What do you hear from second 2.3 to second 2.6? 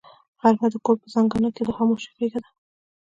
ده